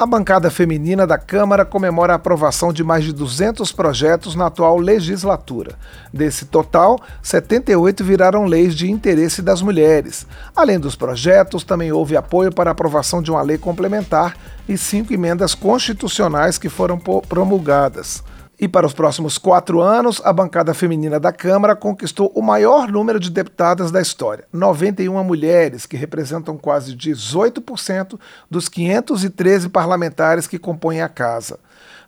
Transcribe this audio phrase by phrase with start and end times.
[0.00, 4.78] A bancada feminina da Câmara comemora a aprovação de mais de 200 projetos na atual
[4.78, 5.74] legislatura.
[6.10, 10.26] Desse total, 78 viraram leis de interesse das mulheres.
[10.56, 15.12] Além dos projetos, também houve apoio para a aprovação de uma lei complementar e cinco
[15.12, 18.24] emendas constitucionais que foram promulgadas.
[18.60, 23.18] E para os próximos quatro anos, a bancada feminina da Câmara conquistou o maior número
[23.18, 28.20] de deputadas da história: 91 mulheres, que representam quase 18%
[28.50, 31.58] dos 513 parlamentares que compõem a casa.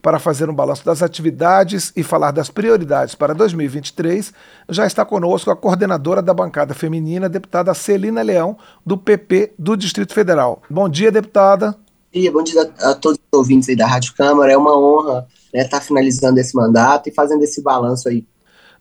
[0.02, 4.34] Para fazer um balanço das atividades e falar das prioridades para 2023,
[4.68, 10.12] já está conosco a coordenadora da bancada feminina, deputada Celina Leão, do PP do Distrito
[10.12, 10.60] Federal.
[10.68, 11.70] Bom dia, deputada.
[11.70, 14.52] Bom dia, bom dia a todos os ouvintes da Rádio Câmara.
[14.52, 18.24] É uma honra né, tá finalizando esse mandato e fazendo esse balanço aí.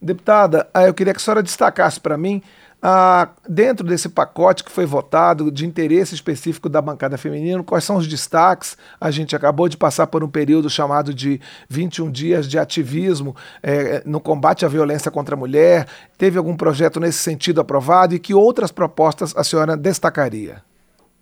[0.02, 2.42] Deputada, ah, eu queria que a senhora destacasse para mim,
[2.82, 7.98] ah, dentro desse pacote que foi votado de interesse específico da bancada feminina, quais são
[7.98, 8.76] os destaques?
[9.00, 11.40] A gente acabou de passar por um período chamado de
[11.70, 15.85] 21 dias de ativismo eh, no combate à violência contra a mulher.
[16.18, 20.63] Teve algum projeto nesse sentido aprovado e que outras propostas a senhora destacaria?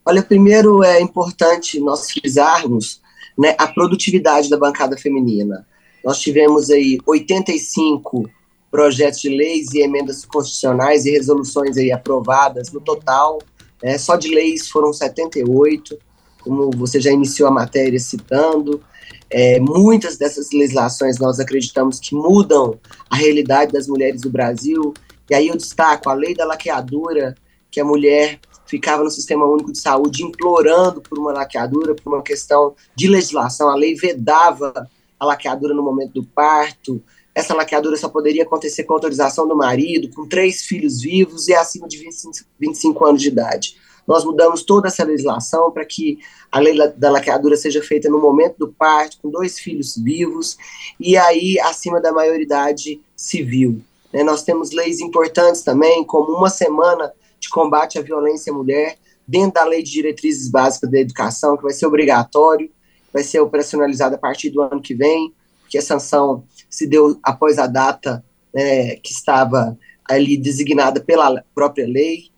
[0.05, 3.01] Olha, primeiro é importante nós frisarmos
[3.39, 5.65] né, a produtividade da bancada feminina.
[6.03, 8.29] Nós tivemos aí 85
[8.69, 13.39] projetos de leis e emendas constitucionais e resoluções aí aprovadas no total.
[13.81, 15.97] Né, só de leis foram 78,
[16.41, 18.83] como você já iniciou a matéria citando.
[19.29, 22.77] É, muitas dessas legislações nós acreditamos que mudam
[23.09, 24.93] a realidade das mulheres do Brasil.
[25.29, 27.35] E aí eu destaco a lei da laqueadura,
[27.71, 28.37] que a mulher
[28.69, 33.69] ficava no Sistema Único de Saúde implorando por uma laqueadura, por uma questão de legislação.
[33.69, 34.87] A lei vedava
[35.19, 37.01] a laqueadura no momento do parto.
[37.33, 41.87] Essa laqueadura só poderia acontecer com autorização do marido, com três filhos vivos e acima
[41.87, 43.75] de 25, 25 anos de idade.
[44.07, 46.19] Nós mudamos toda essa legislação para que
[46.51, 50.57] a lei da laqueadura seja feita no momento do parto, com dois filhos vivos,
[50.99, 53.81] e aí acima da maioridade civil.
[54.11, 57.11] Né, nós temos leis importantes também, como uma semana
[57.49, 61.63] de combate à violência à mulher, dentro da Lei de Diretrizes Básicas da Educação, que
[61.63, 62.71] vai ser obrigatório,
[63.11, 65.33] vai ser operacionalizado a partir do ano que vem,
[65.67, 68.23] que a sanção se deu após a data
[68.53, 69.77] né, que estava
[70.07, 72.29] ali designada pela própria lei,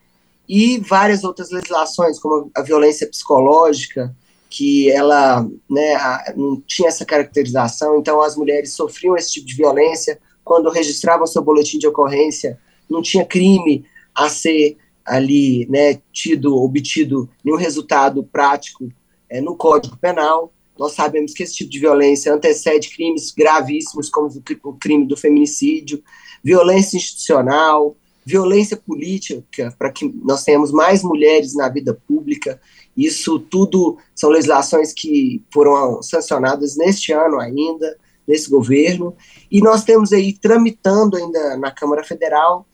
[0.47, 4.13] e várias outras legislações, como a violência psicológica,
[4.49, 5.97] que ela né,
[6.35, 10.19] não tinha essa caracterização, então as mulheres sofriam esse tipo de violência.
[10.43, 14.78] Quando registravam seu boletim de ocorrência, não tinha crime a ser
[15.11, 18.88] ali né, tido, obtido nenhum resultado prático
[19.29, 20.53] é, no Código Penal.
[20.79, 24.29] Nós sabemos que esse tipo de violência antecede crimes gravíssimos, como
[24.63, 26.01] o crime do feminicídio,
[26.41, 32.61] violência institucional, violência política, para que nós tenhamos mais mulheres na vida pública.
[32.95, 39.13] Isso tudo são legislações que foram sancionadas neste ano ainda, nesse governo.
[39.51, 42.66] E nós temos aí tramitando ainda na Câmara Federal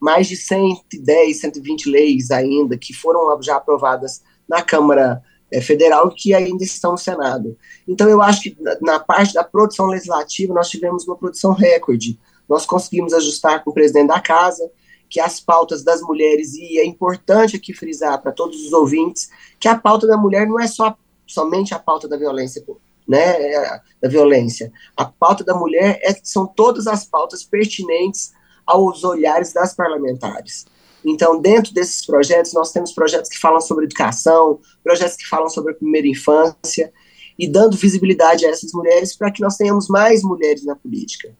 [0.00, 5.22] mais de 110, 120 leis ainda que foram já aprovadas na Câmara
[5.52, 7.56] é, Federal que ainda estão no Senado.
[7.86, 12.18] Então, eu acho que na, na parte da produção legislativa nós tivemos uma produção recorde.
[12.48, 14.70] Nós conseguimos ajustar com o presidente da Casa
[15.08, 19.28] que as pautas das mulheres, e é importante aqui frisar para todos os ouvintes,
[19.58, 20.96] que a pauta da mulher não é só
[21.26, 22.64] somente a pauta da violência,
[23.06, 24.72] né, é, da violência.
[24.96, 28.32] A pauta da mulher é, são todas as pautas pertinentes
[28.66, 30.66] aos olhares das parlamentares.
[31.04, 35.72] Então, dentro desses projetos, nós temos projetos que falam sobre educação, projetos que falam sobre
[35.72, 36.92] a primeira infância,
[37.38, 41.34] e dando visibilidade a essas mulheres para que nós tenhamos mais mulheres na política.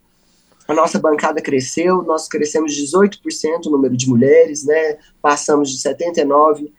[0.66, 4.97] A nossa bancada cresceu, nós crescemos 18% o número de mulheres, né?
[5.20, 6.72] passamos de 79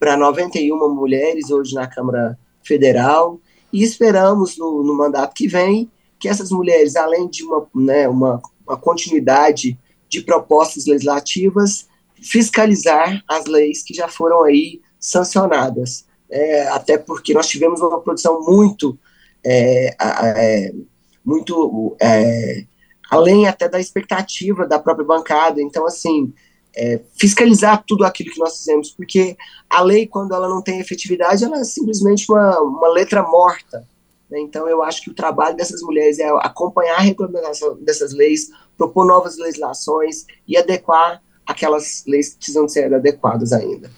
[0.00, 3.38] para 91 mulheres hoje na Câmara Federal,
[3.72, 8.40] e esperamos no, no mandato que vem que essas mulheres, além de uma, né, uma,
[8.66, 9.78] uma continuidade
[10.14, 11.88] de propostas legislativas,
[12.22, 16.06] fiscalizar as leis que já foram aí sancionadas.
[16.30, 18.96] É, até porque nós tivemos uma produção muito,
[19.44, 20.72] é, é,
[21.24, 22.64] muito é,
[23.10, 25.60] além até da expectativa da própria bancada.
[25.60, 26.32] Então, assim,
[26.76, 29.36] é, fiscalizar tudo aquilo que nós fizemos, porque
[29.68, 33.84] a lei, quando ela não tem efetividade, ela é simplesmente uma, uma letra morta.
[34.34, 34.40] Né?
[34.40, 39.06] Então, eu acho que o trabalho dessas mulheres é acompanhar a regulamentação dessas leis, propor
[39.06, 43.88] novas legislações e adequar aquelas leis que precisam ser adequadas ainda.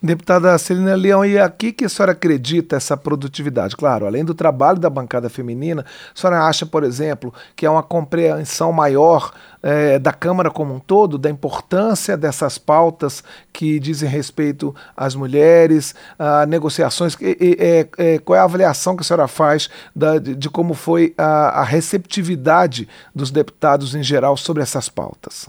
[0.00, 3.76] Deputada Celina Leão, e aqui que a senhora acredita essa produtividade?
[3.76, 7.82] Claro, além do trabalho da bancada feminina, a senhora acha, por exemplo, que é uma
[7.82, 14.72] compreensão maior é, da Câmara como um todo, da importância dessas pautas que dizem respeito
[14.96, 19.68] às mulheres, a negociações, e, e, é, qual é a avaliação que a senhora faz
[19.96, 25.48] da, de, de, como foi a, a receptividade dos deputados em geral sobre essas pautas?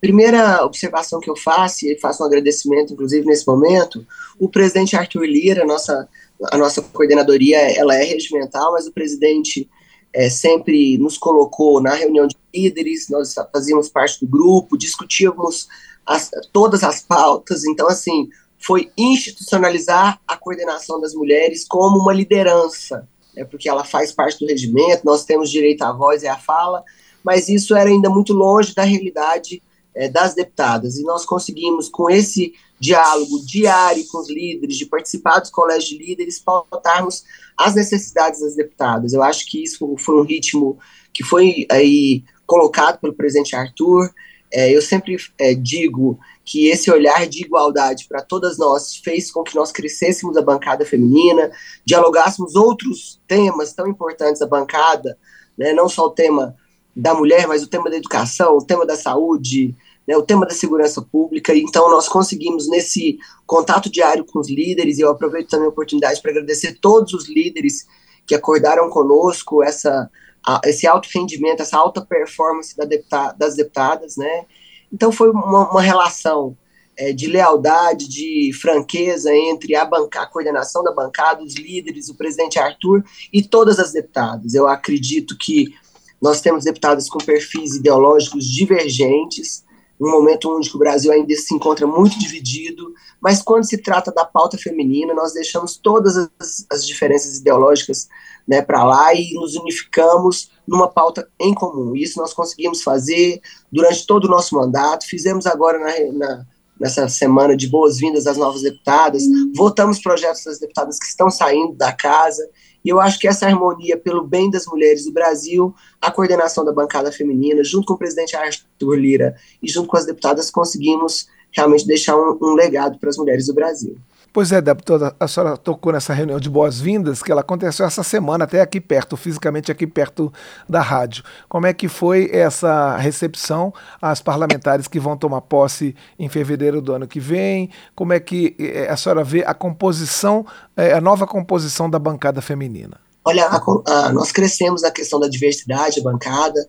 [0.00, 4.06] Primeira observação que eu faço, e faço um agradecimento, inclusive, nesse momento,
[4.38, 6.08] o presidente Arthur Lira, nossa,
[6.50, 9.68] a nossa coordenadoria, ela é regimental, mas o presidente
[10.12, 15.68] é, sempre nos colocou na reunião de líderes, nós fazíamos parte do grupo, discutíamos
[16.06, 23.06] as, todas as pautas, então, assim, foi institucionalizar a coordenação das mulheres como uma liderança,
[23.34, 26.82] né, porque ela faz parte do regimento, nós temos direito à voz e à fala,
[27.22, 29.62] mas isso era ainda muito longe da realidade
[29.94, 30.96] é, das deputadas.
[30.96, 35.98] E nós conseguimos, com esse diálogo diário com os líderes, de participar dos colégios de
[35.98, 37.24] líderes, pautarmos
[37.56, 39.12] as necessidades das deputadas.
[39.12, 40.78] Eu acho que isso foi um ritmo
[41.12, 44.10] que foi aí colocado pelo presidente Arthur.
[44.52, 49.44] É, eu sempre é, digo que esse olhar de igualdade para todas nós fez com
[49.44, 51.52] que nós crescêssemos a bancada feminina,
[51.84, 55.16] dialogássemos outros temas tão importantes da bancada,
[55.56, 56.56] né, não só o tema
[56.94, 59.74] da mulher, mas o tema da educação, o tema da saúde,
[60.06, 61.54] né, o tema da segurança pública.
[61.54, 66.20] Então, nós conseguimos, nesse contato diário com os líderes, e eu aproveito também a oportunidade
[66.20, 67.86] para agradecer todos os líderes
[68.26, 70.10] que acordaram conosco essa,
[70.44, 72.84] a, esse alto rendimento, essa alta performance da
[73.32, 74.16] das deputadas.
[74.16, 74.46] Né?
[74.92, 76.56] Então, foi uma, uma relação
[76.96, 82.14] é, de lealdade, de franqueza entre a, banca, a coordenação da bancada, os líderes, o
[82.14, 83.02] presidente Arthur
[83.32, 84.54] e todas as deputadas.
[84.54, 85.74] Eu acredito que
[86.20, 89.64] nós temos deputadas com perfis ideológicos divergentes,
[90.00, 94.24] um momento onde o Brasil ainda se encontra muito dividido, mas quando se trata da
[94.24, 98.08] pauta feminina, nós deixamos todas as, as diferenças ideológicas
[98.48, 101.94] né, para lá e nos unificamos numa pauta em comum.
[101.94, 103.40] Isso nós conseguimos fazer
[103.70, 106.46] durante todo o nosso mandato, fizemos agora na, na
[106.80, 109.22] nessa semana de boas-vindas às novas deputadas,
[109.54, 112.42] votamos projetos das deputadas que estão saindo da casa,
[112.82, 116.72] e eu acho que essa harmonia pelo bem das mulheres do Brasil, a coordenação da
[116.72, 121.86] bancada feminina, junto com o presidente Arthur Lira e junto com as deputadas, conseguimos realmente
[121.86, 123.98] deixar um, um legado para as mulheres do Brasil.
[124.32, 128.44] Pois é, deputada, a senhora tocou nessa reunião de boas-vindas que ela aconteceu essa semana,
[128.44, 130.32] até aqui perto, fisicamente aqui perto
[130.68, 131.24] da rádio.
[131.48, 136.92] Como é que foi essa recepção às parlamentares que vão tomar posse em fevereiro do
[136.92, 137.70] ano que vem?
[137.96, 142.40] Como é que eh, a senhora vê a composição, eh, a nova composição da bancada
[142.40, 143.00] feminina?
[143.24, 146.68] Olha, a, a, nós crescemos na questão da diversidade, a bancada,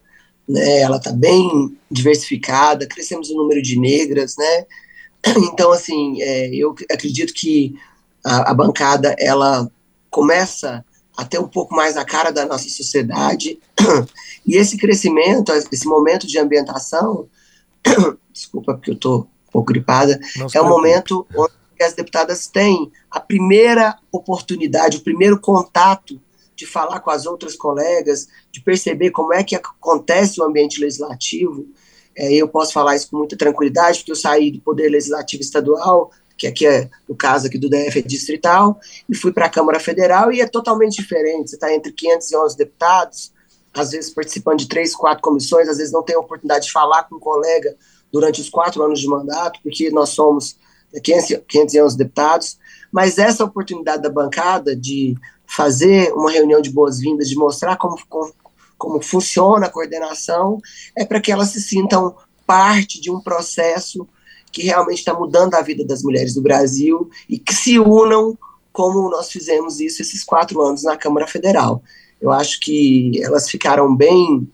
[0.49, 4.65] né, ela está bem diversificada, crescemos o número de negras, né,
[5.53, 7.75] Então, assim, é, eu acredito que
[8.23, 9.69] a, a, bancada ela
[10.09, 10.83] começa
[11.15, 13.59] a ter um pouco mais a cara da nossa sociedade.
[14.43, 17.29] E esse crescimento, esse momento de ambientação,
[18.33, 20.19] desculpa porque eu estou um pouco gripada,
[20.55, 26.19] é o momento onde as deputadas têm a primeira oportunidade, o primeiro contato
[26.55, 31.67] de falar com as outras colegas, de perceber como é que acontece o ambiente legislativo,
[32.15, 36.11] é, eu posso falar isso com muita tranquilidade, porque eu saí do Poder Legislativo Estadual,
[36.37, 39.79] que aqui é, no caso aqui do DF é distrital, e fui para a Câmara
[39.79, 41.49] Federal, e é totalmente diferente.
[41.49, 43.31] Você está entre 511 deputados,
[43.73, 47.03] às vezes participando de três, quatro comissões, às vezes não tem a oportunidade de falar
[47.03, 47.75] com um colega
[48.11, 50.57] durante os quatro anos de mandato, porque nós somos
[51.01, 52.57] 511 deputados,
[52.91, 55.15] mas essa oportunidade da bancada de
[55.45, 58.33] fazer uma reunião de boas-vindas, de mostrar como, como,
[58.81, 60.59] como funciona a coordenação,
[60.97, 62.15] é para que elas se sintam
[62.47, 64.07] parte de um processo
[64.51, 68.35] que realmente está mudando a vida das mulheres do Brasil e que se unam
[68.73, 71.83] como nós fizemos isso esses quatro anos na Câmara Federal.
[72.19, 74.49] Eu acho que elas ficaram bem,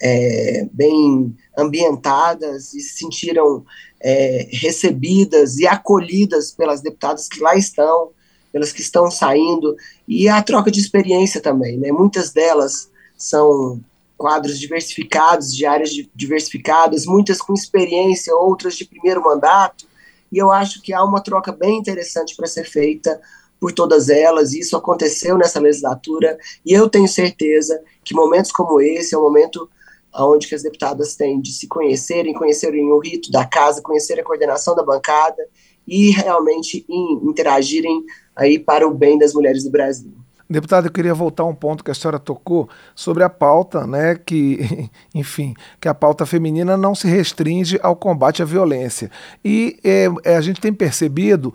[0.00, 3.62] é, bem ambientadas e se sentiram
[4.00, 8.08] é, recebidas e acolhidas pelas deputadas que lá estão,
[8.50, 9.76] pelas que estão saindo,
[10.08, 11.76] e a troca de experiência também.
[11.76, 11.92] Né?
[11.92, 13.80] Muitas delas são
[14.16, 19.86] quadros diversificados, de áreas diversificadas, muitas com experiência, outras de primeiro mandato,
[20.32, 23.20] e eu acho que há uma troca bem interessante para ser feita
[23.60, 28.80] por todas elas, e isso aconteceu nessa legislatura, e eu tenho certeza que momentos como
[28.80, 29.68] esse é um momento
[30.14, 34.74] onde as deputadas têm de se conhecerem, conhecerem o rito da casa, conhecer a coordenação
[34.74, 35.46] da bancada
[35.86, 38.02] e realmente interagirem
[38.34, 40.12] aí para o bem das mulheres do Brasil.
[40.48, 44.14] Deputado, eu queria voltar a um ponto que a senhora tocou sobre a pauta, né?
[44.14, 49.10] Que, enfim, que a pauta feminina não se restringe ao combate à violência.
[49.44, 51.52] E é, é a gente tem percebido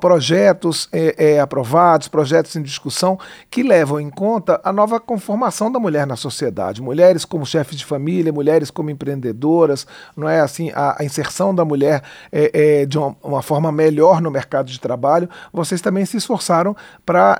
[0.00, 3.18] projetos é, é, aprovados, projetos em discussão,
[3.50, 6.80] que levam em conta a nova conformação da mulher na sociedade.
[6.80, 11.64] Mulheres como chefes de família, mulheres como empreendedoras, não é assim, a, a inserção da
[11.64, 15.28] mulher é, é, de uma, uma, forma melhor no mercado de trabalho.
[15.52, 17.36] Vocês também se esforçaram para,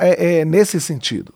[0.47, 1.35] nesse sentido.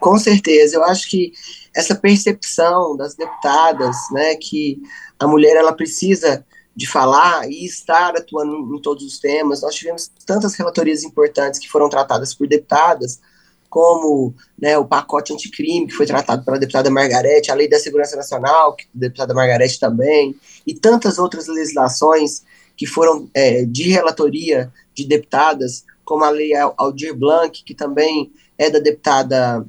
[0.00, 1.32] Com certeza, eu acho que
[1.74, 4.80] essa percepção das deputadas, né, que
[5.18, 9.62] a mulher ela precisa de falar e estar atuando em todos os temas.
[9.62, 13.20] Nós tivemos tantas relatorias importantes que foram tratadas por deputadas,
[13.68, 18.16] como né, o pacote anticrime, que foi tratado pela deputada Margarete, a Lei da Segurança
[18.16, 20.34] Nacional, que a deputada Margarete também,
[20.66, 22.42] e tantas outras legislações
[22.76, 28.68] que foram é, de relatoria de deputadas, como a Lei Aldir Blanc, que também é
[28.68, 29.64] da deputada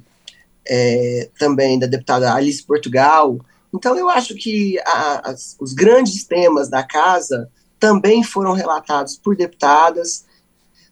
[0.68, 3.38] é, também da deputada Alice Portugal.
[3.74, 9.34] Então eu acho que a, as, os grandes temas da casa também foram relatados por
[9.34, 10.26] deputadas,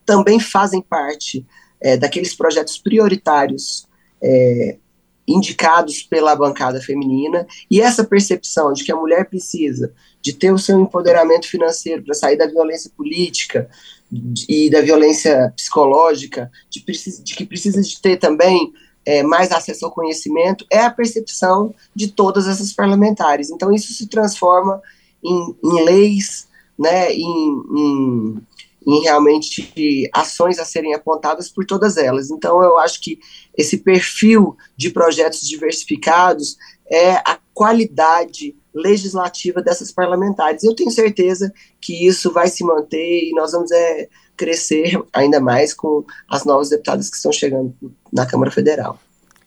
[0.07, 1.47] também fazem parte
[1.79, 3.87] é, daqueles projetos prioritários
[4.23, 4.79] é,
[5.27, 10.59] indicados pela bancada feminina, e essa percepção de que a mulher precisa de ter o
[10.59, 13.69] seu empoderamento financeiro para sair da violência política,
[14.49, 16.85] e da violência psicológica, de,
[17.23, 18.73] de que precisa de ter também
[19.05, 23.51] é, mais acesso ao conhecimento, é a percepção de todas essas parlamentares.
[23.51, 24.81] Então, isso se transforma
[25.25, 26.49] em, em leis,
[26.79, 28.43] né, em, em,
[28.87, 32.31] em, realmente ações a serem apontadas por todas elas.
[32.31, 33.19] Então, eu acho que
[33.57, 36.57] esse perfil de projetos diversificados
[36.91, 40.63] é a qualidade legislativa dessas parlamentares.
[40.63, 45.75] Eu tenho certeza que isso vai se manter e nós vamos é, crescer ainda mais
[45.75, 47.75] com as novas deputadas que estão chegando
[48.13, 48.99] na Câmara Federal.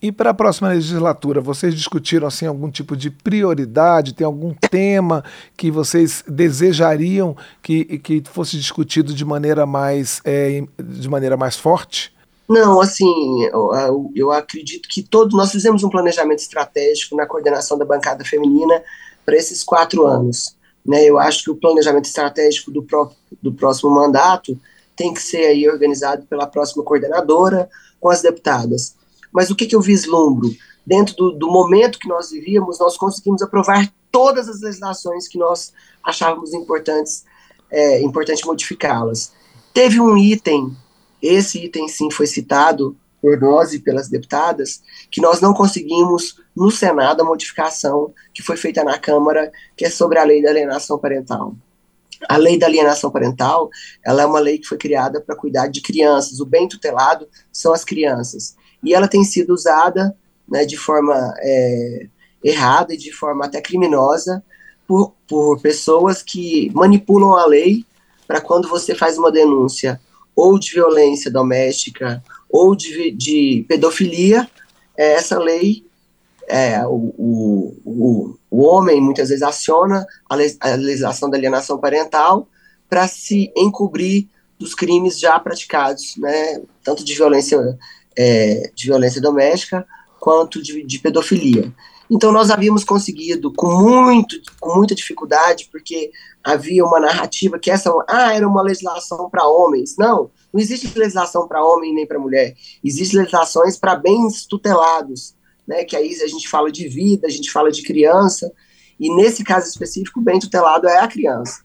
[0.03, 4.13] E para a próxima legislatura, vocês discutiram assim algum tipo de prioridade?
[4.13, 5.23] Tem algum tema
[5.55, 12.13] que vocês desejariam que, que fosse discutido de maneira mais é, de maneira mais forte?
[12.49, 17.85] Não, assim, eu, eu, acredito que todos nós fizemos um planejamento estratégico na coordenação da
[17.85, 18.83] bancada feminina
[19.25, 20.53] para esses quatro anos.
[20.85, 21.05] Né?
[21.05, 23.09] Eu acho que o planejamento estratégico do, pró
[23.41, 24.59] do próximo mandato
[24.97, 27.69] tem que ser aí organizado pela próxima coordenadora
[28.01, 29.01] com as deputadas.
[29.33, 30.49] Mas o que, que eu vislumbro?
[30.85, 35.73] Dentro do, do momento que nós vivíamos, nós conseguimos aprovar todas as legislações que nós
[36.03, 37.25] achávamos importantes,
[37.71, 39.33] é, importante modificá-las.
[39.73, 40.75] Teve um item,
[41.21, 46.69] esse item sim foi citado por nós e pelas deputadas, que nós não conseguimos no
[46.69, 50.99] Senado a modificação que foi feita na Câmara, que é sobre a lei da alienação
[50.99, 51.55] parental.
[52.27, 53.69] A lei da alienação parental,
[54.05, 56.39] ela é uma lei que foi criada para cuidar de crianças.
[56.39, 58.55] O bem tutelado são as crianças.
[58.83, 60.15] E ela tem sido usada
[60.47, 62.07] né, de forma é,
[62.43, 64.43] errada e de forma até criminosa
[64.87, 67.85] por, por pessoas que manipulam a lei
[68.27, 69.99] para quando você faz uma denúncia
[70.35, 74.47] ou de violência doméstica ou de, de pedofilia,
[74.95, 75.85] é, essa lei,
[76.47, 77.13] é, o,
[77.85, 82.47] o, o, homem muitas vezes aciona a, a legislação da alienação parental
[82.89, 84.27] para se encobrir
[84.59, 87.77] dos crimes já praticados, né, tanto de violência,
[88.17, 89.85] é, de violência doméstica
[90.19, 91.73] quanto de, de pedofilia.
[92.09, 96.11] Então nós havíamos conseguido com muito, com muita dificuldade, porque
[96.43, 99.95] havia uma narrativa que essa, ah, era uma legislação para homens.
[99.97, 102.55] Não, não existe legislação para homem nem para mulher.
[102.83, 105.35] Existem legislações para bens tutelados,
[105.67, 105.83] né?
[105.83, 108.51] Que aí a gente fala de vida, a gente fala de criança,
[108.99, 111.61] e nesse caso específico, o bem tutelado é a criança.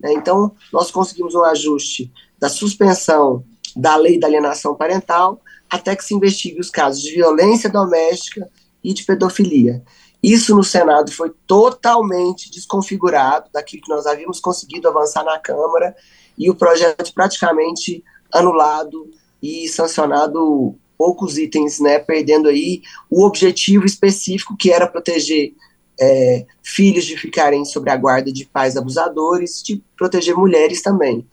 [0.00, 0.12] Né?
[0.14, 3.44] Então, nós conseguimos um ajuste da suspensão
[3.74, 5.40] da lei da alienação parental
[5.72, 8.46] até que se investigue os casos de violência doméstica
[8.84, 9.82] e de pedofilia.
[10.22, 15.96] Isso no Senado foi totalmente desconfigurado daquilo que nós havíamos conseguido avançar na Câmara
[16.36, 19.10] e o projeto praticamente anulado
[19.42, 25.54] e sancionado poucos itens, né, perdendo aí o objetivo específico que era proteger
[25.98, 31.26] é, filhos de ficarem sob a guarda de pais abusadores, de proteger mulheres também.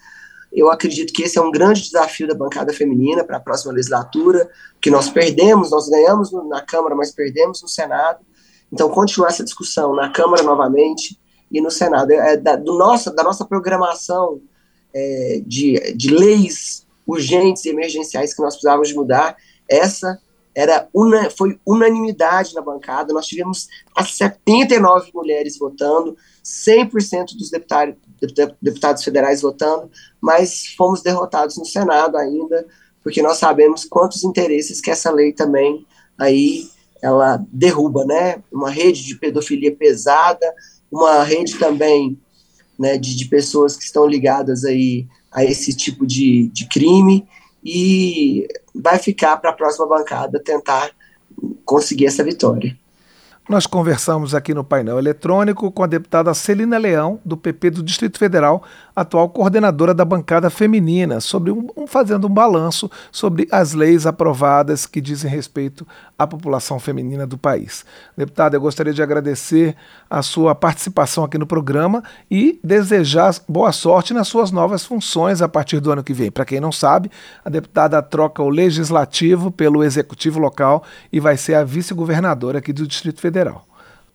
[0.51, 4.49] Eu acredito que esse é um grande desafio da bancada feminina para a próxima legislatura,
[4.81, 8.19] que nós perdemos, nós ganhamos na Câmara, mas perdemos no Senado.
[8.71, 11.19] Então, continuar essa discussão na Câmara novamente
[11.51, 12.11] e no Senado.
[12.11, 14.41] É da, do nossa, da nossa programação
[14.93, 19.35] é, de, de leis urgentes e emergenciais que nós precisávamos de mudar,
[19.67, 20.19] essa
[20.53, 23.13] era una, foi unanimidade na bancada.
[23.13, 26.17] Nós tivemos as 79 mulheres votando,
[26.49, 27.51] 100% dos
[28.59, 29.89] deputados, federais votando,
[30.19, 32.65] mas fomos derrotados no Senado ainda,
[33.03, 35.85] porque nós sabemos quantos interesses que essa lei também
[36.17, 36.67] aí
[37.01, 38.43] ela derruba, né?
[38.51, 40.53] Uma rede de pedofilia pesada,
[40.91, 42.19] uma rede também
[42.77, 47.27] né, de, de pessoas que estão ligadas aí a esse tipo de, de crime
[47.63, 50.91] e vai ficar para a próxima bancada tentar
[51.63, 52.77] conseguir essa vitória.
[53.49, 58.19] Nós conversamos aqui no painel eletrônico com a deputada Celina Leão, do PP do Distrito
[58.19, 58.61] Federal,
[58.95, 65.01] atual coordenadora da bancada feminina, sobre um, fazendo um balanço sobre as leis aprovadas que
[65.01, 67.83] dizem respeito à população feminina do país.
[68.15, 69.75] Deputada, eu gostaria de agradecer
[70.07, 75.49] a sua participação aqui no programa e desejar boa sorte nas suas novas funções a
[75.49, 76.29] partir do ano que vem.
[76.29, 77.09] Para quem não sabe,
[77.43, 82.85] a deputada troca o legislativo pelo executivo local e vai ser a vice-governadora aqui do
[82.85, 83.38] Distrito Federal.
[83.39, 83.65] Federal.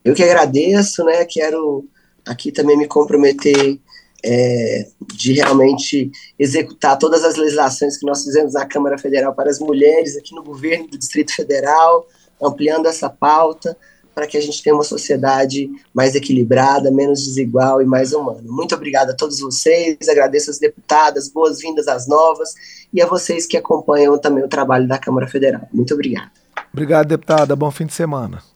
[0.05, 1.25] Eu que agradeço, né?
[1.25, 1.87] Quero
[2.27, 3.79] aqui também me comprometer
[4.25, 9.59] é, de realmente executar todas as legislações que nós fizemos na Câmara Federal para as
[9.59, 12.07] mulheres aqui no governo do Distrito Federal,
[12.43, 13.77] ampliando essa pauta
[14.15, 18.45] para que a gente tenha uma sociedade mais equilibrada, menos desigual e mais humana.
[18.45, 22.55] Muito obrigado a todos vocês, agradeço as deputadas, boas-vindas às novas
[22.93, 25.69] e a vocês que acompanham também o trabalho da Câmara Federal.
[25.73, 26.31] Muito obrigado.
[26.73, 27.57] Obrigado, deputada.
[27.57, 28.54] Bom fim de semana.